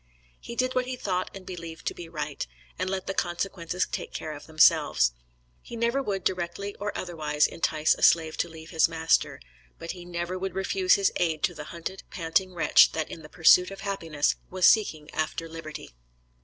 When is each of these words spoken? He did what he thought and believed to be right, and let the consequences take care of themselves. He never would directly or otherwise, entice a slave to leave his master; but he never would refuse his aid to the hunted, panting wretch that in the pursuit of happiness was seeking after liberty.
He 0.39 0.55
did 0.55 0.73
what 0.73 0.87
he 0.87 0.95
thought 0.95 1.29
and 1.35 1.45
believed 1.45 1.85
to 1.85 1.93
be 1.93 2.09
right, 2.09 2.47
and 2.79 2.89
let 2.89 3.05
the 3.05 3.13
consequences 3.13 3.85
take 3.85 4.11
care 4.11 4.31
of 4.33 4.47
themselves. 4.47 5.11
He 5.61 5.75
never 5.75 6.01
would 6.01 6.23
directly 6.23 6.73
or 6.79 6.91
otherwise, 6.97 7.45
entice 7.45 7.93
a 7.93 8.01
slave 8.01 8.35
to 8.37 8.49
leave 8.49 8.71
his 8.71 8.89
master; 8.89 9.39
but 9.77 9.91
he 9.91 10.03
never 10.03 10.39
would 10.39 10.55
refuse 10.55 10.95
his 10.95 11.11
aid 11.17 11.43
to 11.43 11.53
the 11.53 11.65
hunted, 11.65 12.01
panting 12.09 12.51
wretch 12.55 12.93
that 12.93 13.11
in 13.11 13.21
the 13.21 13.29
pursuit 13.29 13.69
of 13.69 13.81
happiness 13.81 14.37
was 14.49 14.65
seeking 14.65 15.07
after 15.13 15.47
liberty. 15.47 15.91